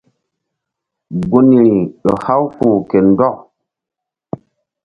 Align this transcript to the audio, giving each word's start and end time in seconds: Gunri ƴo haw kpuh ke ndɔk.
Gunri 1.29 1.71
ƴo 2.01 2.11
haw 2.25 2.43
kpuh 2.53 2.77
ke 2.89 2.97
ndɔk. 3.09 3.37